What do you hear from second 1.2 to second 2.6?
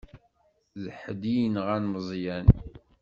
i yenɣan Meẓyan.